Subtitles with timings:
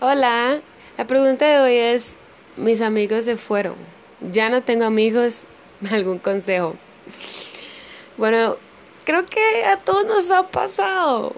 [0.00, 0.60] Hola,
[0.96, 2.18] la pregunta de hoy es,
[2.56, 3.74] mis amigos se fueron,
[4.20, 5.48] ya no tengo amigos,
[5.90, 6.76] algún consejo.
[8.16, 8.54] Bueno,
[9.02, 11.32] creo que a todos nos ha pasado.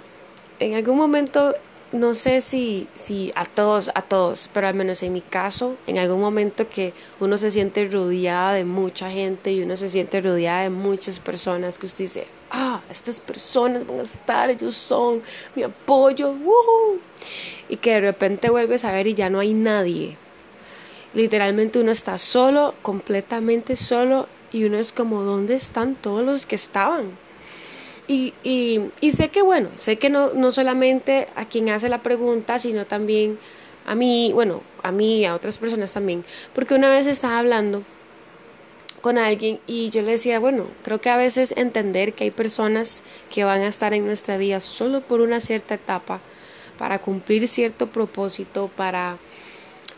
[0.58, 1.54] En algún momento
[1.92, 5.96] no sé si, si a todos, a todos, pero al menos en mi caso, en
[5.96, 10.64] algún momento que uno se siente rodeada de mucha gente y uno se siente rodeada
[10.64, 15.22] de muchas personas, que usted dice, ah, estas personas van a estar, ellos son
[15.54, 16.34] mi apoyo,
[17.68, 20.16] y que de repente vuelves a ver y ya no hay nadie.
[21.14, 26.56] Literalmente uno está solo, completamente solo, y uno es como, ¿dónde están todos los que
[26.56, 27.10] estaban?
[28.08, 32.58] Y, y, sé que, bueno, sé que no, no solamente a quien hace la pregunta,
[32.58, 33.38] sino también
[33.86, 37.84] a mí, bueno, a mí y a otras personas también, porque una vez estaba hablando
[39.00, 43.02] con alguien y yo le decía, bueno, creo que a veces entender que hay personas
[43.32, 46.20] que van a estar en nuestra vida solo por una cierta etapa,
[46.78, 49.18] para cumplir cierto propósito, para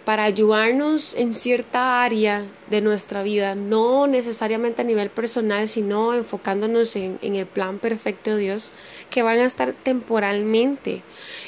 [0.04, 6.96] para ayudarnos en cierta área de nuestra vida, no necesariamente a nivel personal, sino enfocándonos
[6.96, 8.72] en, el plan perfecto de Dios,
[9.10, 11.02] que van a estar temporalmente.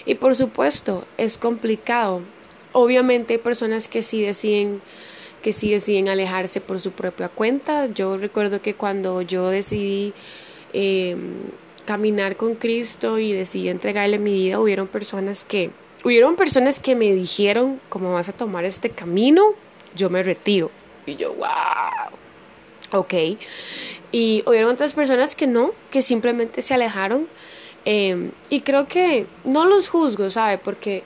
[0.07, 2.21] Y por supuesto, es complicado.
[2.73, 4.83] Obviamente hay personas que sí deciden
[5.45, 7.85] que sí deciden alejarse por su propia cuenta.
[7.93, 10.15] Yo recuerdo que cuando yo decidí
[10.73, 11.35] em,
[11.85, 15.71] caminar con Cristo y decidí entregarle mi vida, hubieron personas que
[16.03, 19.53] hubieron personas que me dijeron, como vas a tomar este camino,
[19.95, 20.71] yo me retiro.
[21.05, 22.09] Y yo, wow.
[22.93, 23.15] Ok.
[24.13, 27.29] Y hubieron otras personas que no, que simplemente se alejaron.
[27.85, 30.57] Em, y creo que no los juzgo, ¿sabe?
[30.57, 31.03] Porque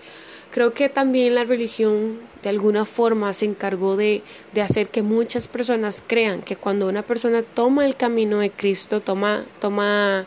[0.52, 4.22] creo que también la religión de alguna forma se encargó de,
[4.54, 9.02] de, hacer que muchas personas crean que cuando una persona toma el camino de Cristo,
[9.02, 10.26] toma, toma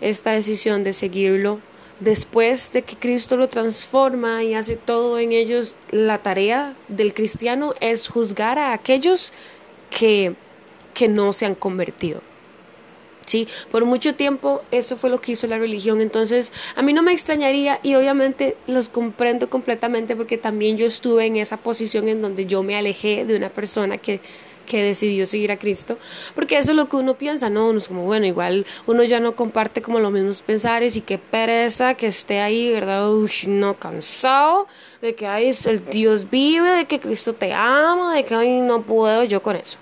[0.00, 1.60] esta decisión de seguirlo,
[2.00, 7.72] después de que Cristo lo transforma y hace todo en ellos, la tarea del cristiano
[7.78, 9.32] es juzgar a aquellos
[9.96, 10.34] que,
[10.92, 12.20] que no se han convertido.
[13.24, 17.02] Sí, por mucho tiempo eso fue lo que hizo la religión, entonces a mí no
[17.02, 22.20] me extrañaría y obviamente los comprendo completamente porque también yo estuve en esa posición en
[22.20, 24.20] donde yo me alejé de una persona que
[24.64, 25.98] que decidió seguir a Cristo,
[26.34, 27.68] porque eso es lo que uno piensa, ¿no?
[27.68, 31.18] Uno es como, bueno, igual uno ya no comparte como los mismos pensares y qué
[31.18, 33.12] pereza que esté ahí, ¿verdad?
[33.12, 34.66] Uy, no, cansado
[35.02, 38.82] de que ay, el Dios vive, de que Cristo te ama, de que ay, no
[38.82, 39.78] puedo yo con eso,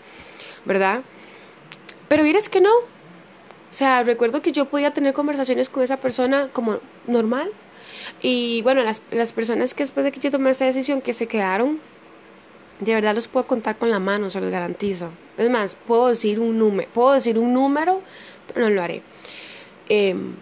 [0.65, 1.03] ¿verdad?
[2.09, 2.92] Pero es que no.
[3.73, 6.79] O sea, recuerdo que yo podía tener conversaciones con esa persona como
[7.09, 7.51] normal.
[8.21, 11.27] Y bueno, las, las personas que después de que yo tomé esa decisión que se
[11.27, 11.81] quedaron
[12.85, 15.11] de verdad los puedo contar con la mano, se los garantizo.
[15.39, 18.03] Es más, puedo decir un número, puedo decir un número,
[18.47, 19.03] pero no lo haré.
[19.89, 20.35] Em,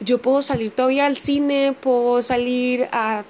[0.00, 3.24] yo puedo salir todavía al cine, puedo salir a,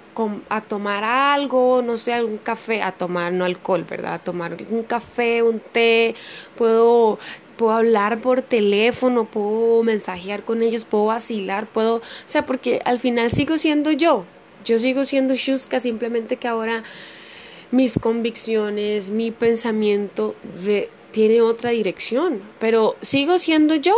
[0.48, 4.14] a, tomar algo, no sé, algún café, a tomar, no alcohol, ¿verdad?
[4.14, 6.14] A tomar un café, un té,
[6.56, 7.18] puedo,
[7.58, 12.98] puedo hablar por teléfono, puedo mensajear con ellos, puedo vacilar, puedo, o sea, porque al
[12.98, 14.24] final sigo siendo yo,
[14.64, 16.82] yo sigo siendo Shuska, simplemente que ahora
[17.70, 20.34] mis convicciones, mi pensamiento
[21.10, 23.94] tiene otra dirección, pero sigo siendo yo,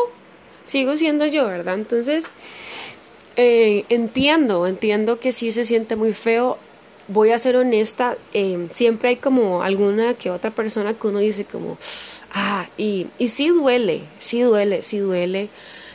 [0.65, 1.75] sigo siendo yo, ¿verdad?
[1.75, 2.31] Entonces,
[3.37, 6.59] eh, entiendo, entiendo que sí se siente muy feo.
[7.13, 11.45] Voy a ser honesta, eh, siempre hay como alguna que otra persona que uno dice
[11.45, 11.77] como,
[12.33, 15.49] ah, y, y sí duele, sí duele, sí duele,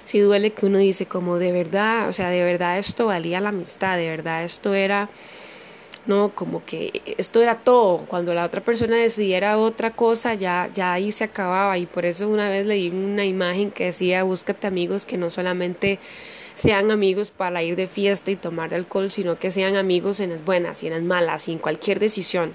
[0.04, 3.50] sí duele que uno dice como de verdad, o sea, de verdad esto valía la
[3.50, 5.09] amistad, de verdad esto era
[6.06, 10.94] no, como que esto era todo, cuando la otra persona decidiera otra cosa, ya, ya
[10.94, 11.78] ahí se acababa.
[11.78, 16.00] Y por eso una vez leí una imagen que decía, búscate amigos que no solamente
[16.56, 20.44] sean amigos para ir de fiesta y tomar alcohol, sino que sean amigos en las
[20.44, 22.54] buenas y en las malas y en cualquier decisión.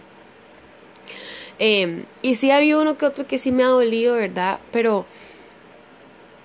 [1.58, 4.58] Em, y sí había uno que otro que sí me ha dolido, ¿verdad?
[4.72, 5.04] Pero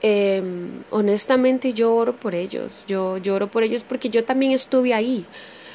[0.02, 5.26] em, honestamente yo oro por ellos, yo lloro por ellos porque yo también estuve ahí.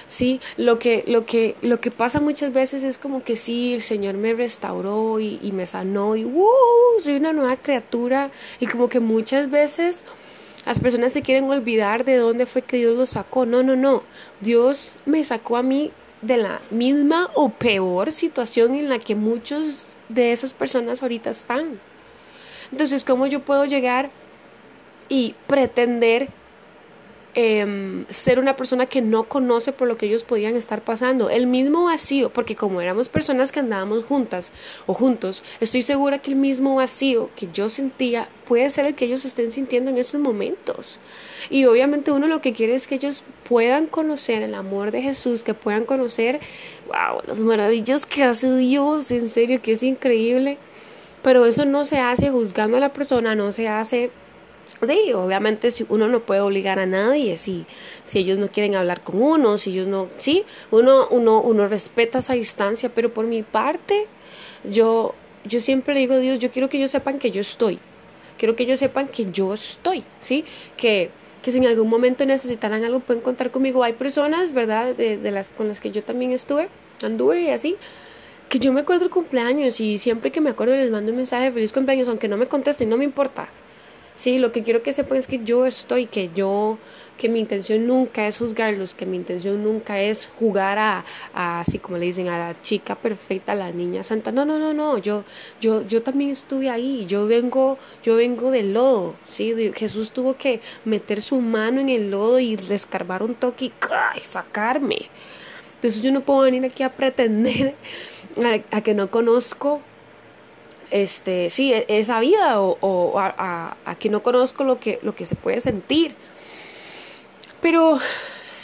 [0.09, 3.81] Sí, lo que, lo que, lo que pasa muchas veces es como que sí, el
[3.81, 6.47] Señor me restauró y, me sanó y ¡uh!
[6.99, 10.05] soy una nueva criatura y como que muchas veces
[10.67, 13.47] las personas se quieren olvidar de dónde fue que Dios los sacó.
[13.47, 14.03] No, no, no.
[14.41, 15.91] Dios me sacó a mí
[16.23, 21.81] de la misma o peor situación en la que muchos de esas personas ahorita están.
[22.71, 24.11] Entonces, ¿cómo yo puedo llegar
[25.09, 26.29] y pretender
[27.37, 31.31] Em, ser una persona que no conoce por lo que ellos podían estar pasando.
[31.31, 34.51] El mismo vacío, porque como éramos personas que andábamos juntas
[34.87, 39.05] o juntos, estoy segura que el mismo vacío que yo sentía puede ser el que
[39.05, 40.99] ellos estén sintiendo en esos momentos.
[41.51, 45.45] Y obviamente uno lo que quiere es que ellos puedan conocer el amor de Jesús,
[45.45, 46.41] que puedan conocer,
[46.89, 50.59] wow, las maravillas que hace Dios, en serio, que es increíble.
[51.23, 54.11] Pero eso no se hace juzgando a la persona, no se hace
[54.83, 57.67] obviamente si uno no puede obligar a nadie, si,
[58.05, 62.19] si ellos no quieren hablar con uno, si ellos no, sí, uno, uno, uno respeta
[62.19, 64.07] esa distancia, pero por mi parte,
[64.65, 67.79] yo, yo siempre le digo a Dios, yo quiero que ellos sepan que yo estoy,
[68.39, 70.45] quiero que ellos sepan que yo estoy, ¿sí?
[70.77, 71.11] Que,
[71.43, 73.83] que si en algún momento necesitaran algo pueden contar conmigo.
[73.83, 76.69] Hay personas, ¿verdad?, de, de las con las que yo también estuve,
[77.03, 77.77] anduve y así,
[78.49, 81.45] que yo me acuerdo el cumpleaños y siempre que me acuerdo les mando un mensaje
[81.45, 83.49] de feliz cumpleaños, aunque no me contesten, no me importa.
[84.21, 86.77] Sí, lo que quiero que sepan es que yo estoy, que yo,
[87.17, 91.97] que mi intención nunca es juzgarlos, que mi intención nunca es jugar a, así como
[91.97, 94.31] le dicen, a la chica perfecta, a la niña santa.
[94.31, 95.25] No, no, no, no, yo,
[95.59, 100.61] yo, yo también estuve ahí, yo vengo, yo vengo del lodo, sí, Jesús tuvo que
[100.85, 103.73] meter su mano en el lodo y rescarbar un toque y,
[104.21, 105.09] sacarme.
[105.77, 107.75] Entonces yo no puedo venir aquí a pretender
[108.71, 109.81] a que no conozco
[110.91, 115.37] este, sí, e, esa vida o, a, que no conozco lo que, lo que se
[115.37, 116.15] puede sentir.
[117.61, 117.99] Pero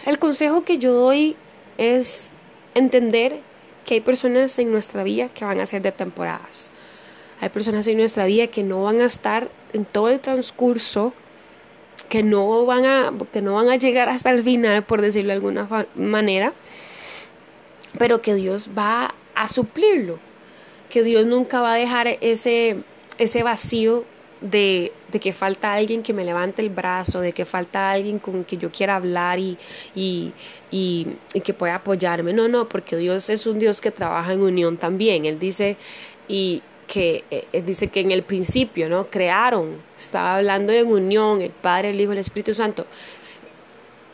[0.07, 1.37] el consejo que yo doy
[1.79, 2.31] es
[2.75, 3.41] entender
[3.85, 6.73] que hay personas en nuestra vida que van a ser de temporadas.
[7.41, 11.13] Hay personas en nuestra vida que no van a estar en todo el transcurso,
[12.09, 15.35] que no van a, que no van a llegar hasta el final, por decirlo de
[15.35, 16.53] alguna manera,
[17.99, 20.19] pero que Dios va a suplirlo
[20.89, 22.77] que Dios nunca va a dejar ese,
[23.19, 24.05] ese vacío
[24.41, 28.45] de, de, que falta alguien que me levante el brazo, de que falta alguien con
[28.45, 29.57] quien yo quiera hablar y,
[29.95, 30.33] y,
[30.71, 31.07] y,
[31.43, 32.33] que pueda apoyarme.
[32.33, 35.25] No, no, porque Dios es un Dios que trabaja en unión también.
[35.27, 35.77] Él dice,
[36.29, 39.09] y que eh, dice que en el principio, ¿no?
[39.09, 42.87] Crearon, estaba hablando de unión, el Padre, el Hijo, el Espíritu Santo.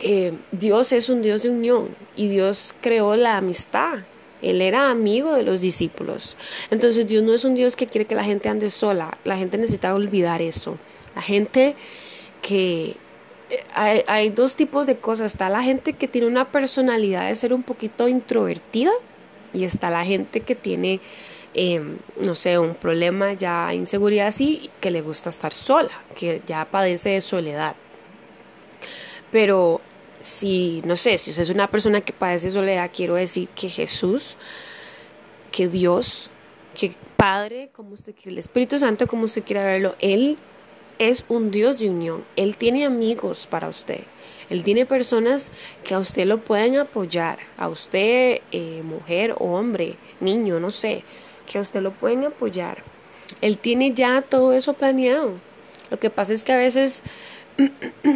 [0.01, 4.01] Eh, Dios es un Dios de unión y Dios creó la amistad
[4.43, 6.37] él era amigo de los discípulos.
[6.71, 9.17] Entonces Dios no es un Dios que quiere que la gente ande sola.
[9.25, 10.79] La gente necesita olvidar eso.
[11.15, 11.77] La gente
[12.43, 12.97] que...
[13.51, 15.33] Eh, hay, dos tipos de cosas.
[15.33, 18.91] Está la gente que tiene una personalidad de ser un poquito introvertida
[19.53, 21.01] y está la gente que tiene,
[21.55, 26.65] em, no sé, un problema ya, inseguridad así, que le gusta estar sola, que ya
[26.65, 27.77] padece de soledad.
[29.31, 29.83] Pero
[30.23, 34.37] si, no sé, si usted es una persona que padece soledad, quiero decir que Jesús,
[35.51, 36.31] que Dios,
[36.75, 40.39] que Padre, como usted quiere, el Espíritu Santo, como usted quiera verlo, Él
[40.99, 42.25] es un Dios de unión.
[42.37, 44.01] Él tiene amigos para usted.
[44.51, 45.51] Él tiene personas
[45.85, 47.39] que a usted lo pueden apoyar.
[47.57, 51.05] A usted, eh, mujer o hombre, niño, no sé,
[51.47, 52.83] que a usted lo pueden apoyar.
[53.41, 55.35] Él tiene ya todo eso planeado.
[55.91, 57.03] Lo que pasa es que a veces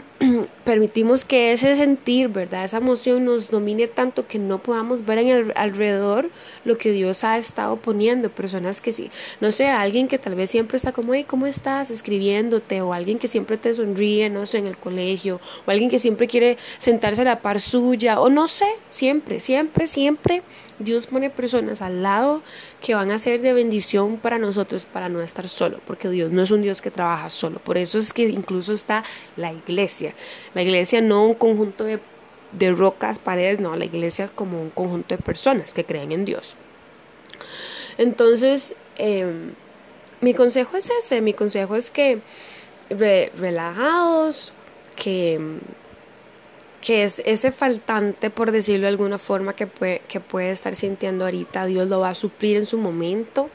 [0.66, 2.64] permitimos que ese sentir, ¿verdad?
[2.64, 6.28] Esa emoción nos domine tanto que no podamos ver en el alrededor
[6.64, 8.30] lo que Dios ha estado poniendo.
[8.30, 9.10] Personas que sí,
[9.40, 11.92] no sé, alguien que tal vez siempre está como, hey, ¿cómo estás?
[11.92, 16.00] Escribiéndote, o alguien que siempre te sonríe, no sé, en el colegio, o alguien que
[16.00, 20.42] siempre quiere sentarse a la par suya, o no sé, siempre, siempre, siempre
[20.78, 22.42] Dios pone personas al lado
[22.82, 26.42] que van a ser de bendición para nosotros, para no estar solo, porque Dios no
[26.42, 27.60] es un Dios que trabaja solo.
[27.60, 29.02] Por eso es que incluso está
[29.36, 30.14] la iglesia.
[30.56, 32.00] La iglesia no un conjunto de,
[32.72, 36.56] rocas, paredes, no, la iglesia como un conjunto de personas que creen en Dios.
[37.98, 39.52] Entonces, em,
[40.22, 42.22] mi consejo es ese, mi consejo es que
[42.88, 44.54] relajados,
[44.96, 45.38] que
[46.80, 51.26] que es ese faltante, por decirlo de alguna forma, que puede, que puede estar sintiendo
[51.26, 53.50] ahorita, Dios lo va a suplir en su momento.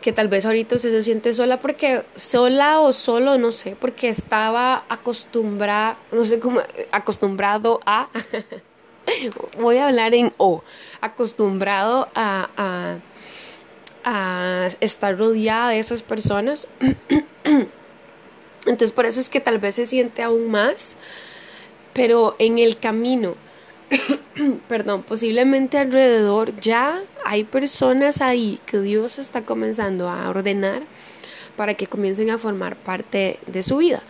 [0.00, 4.08] Que tal vez ahorita usted se siente sola porque, sola o solo, no sé, porque
[4.08, 8.08] estaba acostumbrada, no sé cómo, acostumbrado a,
[9.58, 10.62] voy a hablar en O,
[11.00, 12.96] acostumbrado a, a,
[14.04, 16.66] a estar rodeada de esas personas.
[18.66, 20.96] Entonces por eso es que tal vez se siente aún más
[21.92, 23.34] pero en el camino,
[24.68, 30.82] perdón, posiblemente alrededor ya hay personas ahí que Dios está comenzando a ordenar
[31.56, 34.02] para que comiencen a formar parte de su vida.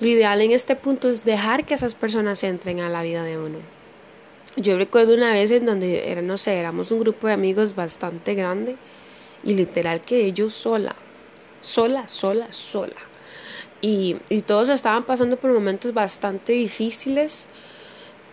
[0.00, 3.38] Lo ideal en este punto es dejar que esas personas entren a la vida de
[3.38, 3.58] uno.
[4.56, 8.34] Yo recuerdo una vez en donde era, no sé, éramos un grupo de amigos bastante
[8.34, 8.76] grande
[9.44, 10.94] y literal que yo sola,
[11.60, 12.96] sola, sola, sola
[13.80, 17.48] y, y todos estaban pasando por momentos bastante difíciles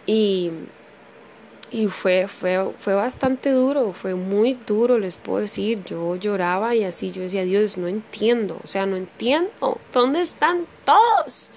[0.10, 0.50] y,
[1.70, 5.84] y fue, fue, fue bastante duro, fue muy duro, les puedo decir.
[5.84, 10.66] Yo lloraba y así yo decía, Dios, no entiendo, o sea, no entiendo, ¿dónde están
[10.84, 11.52] todos?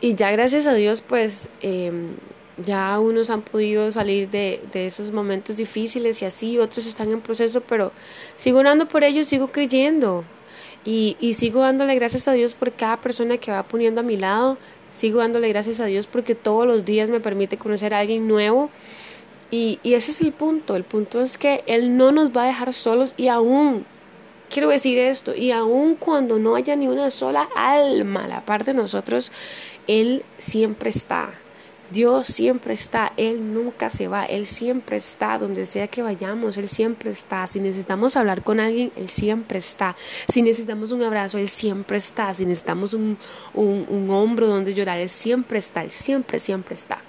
[0.00, 2.14] Y ya gracias a Dios, pues em,
[2.56, 7.20] ya unos han podido salir de, de, esos momentos difíciles y así, otros están en
[7.20, 7.92] proceso, pero
[8.34, 10.24] sigo orando por ellos, sigo creyendo.
[10.86, 14.16] Y, y sigo dándole gracias a Dios por cada persona que va poniendo a mi
[14.16, 14.56] lado.
[14.92, 18.70] Sigo dándole gracias a Dios porque todos los días me permite conocer a alguien nuevo.
[19.50, 20.76] Y, y ese es el punto.
[20.76, 23.84] El punto es que Él no nos va a dejar solos y aún,
[24.48, 28.72] quiero decir esto, y aún cuando no haya ni una sola alma a la parte
[28.72, 29.32] de nosotros,
[29.86, 31.30] Él siempre está.
[31.92, 36.68] Dios siempre está, Él nunca se va, Él siempre está, donde sea que vayamos, Él
[36.68, 37.46] siempre está.
[37.46, 39.94] Si necesitamos hablar con alguien, Él siempre está.
[40.28, 42.32] Si necesitamos un abrazo, Él siempre está.
[42.34, 43.18] Si necesitamos un,
[43.54, 47.02] un, hombro donde llorar, Él siempre está, Él siempre, siempre está.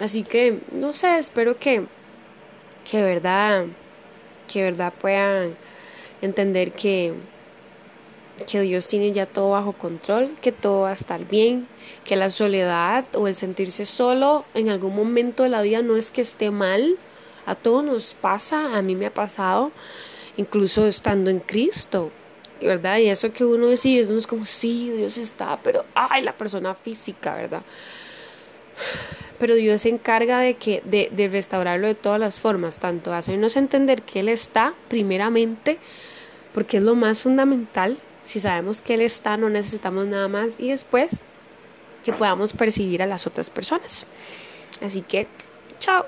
[0.00, 1.84] Así que, no sé, espero que,
[2.88, 3.66] que verdad,
[4.46, 5.56] que verdad puedan
[6.22, 7.14] entender que,
[8.46, 11.66] que Dios tiene ya todo bajo control, que todo va a estar bien,
[12.04, 16.10] que la soledad o el sentirse solo en algún momento de la vida no es
[16.10, 16.96] que esté mal,
[17.46, 19.72] a todos nos pasa, a mí me ha pasado,
[20.36, 22.10] incluso estando en Cristo,
[22.60, 22.98] ¿verdad?
[22.98, 26.74] Y eso que uno decide, no es como, sí, Dios está, pero, ay, la persona
[26.74, 27.62] física, ¿verdad?
[29.38, 33.56] Pero Dios se encarga de, que, de, de restaurarlo de todas las formas, tanto hacernos
[33.56, 35.78] entender que Él está primeramente,
[36.52, 40.70] porque es lo más fundamental, si sabemos que Él está, no necesitamos nada más, y
[40.70, 41.20] después
[42.04, 44.06] que podamos percibir a las otras personas.
[44.82, 45.26] Así que,
[45.78, 46.06] chao.